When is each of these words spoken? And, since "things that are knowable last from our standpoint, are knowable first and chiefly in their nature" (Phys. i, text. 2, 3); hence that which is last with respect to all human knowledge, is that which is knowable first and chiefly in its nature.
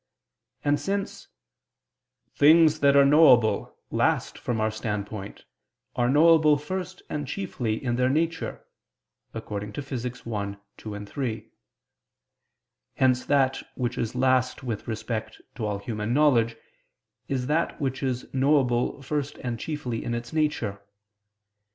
And, 0.65 0.79
since 0.79 1.27
"things 2.33 2.79
that 2.79 2.95
are 2.95 3.05
knowable 3.05 3.77
last 3.91 4.35
from 4.35 4.59
our 4.59 4.71
standpoint, 4.71 5.45
are 5.95 6.09
knowable 6.09 6.57
first 6.57 7.03
and 7.07 7.27
chiefly 7.27 7.75
in 7.75 7.97
their 7.97 8.09
nature" 8.09 8.65
(Phys. 9.35 10.03
i, 10.03 10.09
text. 10.09 10.25
2, 10.77 11.05
3); 11.05 11.49
hence 12.95 13.25
that 13.25 13.61
which 13.75 13.99
is 13.99 14.15
last 14.15 14.63
with 14.63 14.87
respect 14.87 15.39
to 15.53 15.67
all 15.67 15.77
human 15.77 16.15
knowledge, 16.15 16.55
is 17.27 17.45
that 17.45 17.79
which 17.79 18.01
is 18.01 18.25
knowable 18.33 19.03
first 19.03 19.37
and 19.43 19.59
chiefly 19.59 20.03
in 20.03 20.15
its 20.15 20.33
nature. 20.33 20.81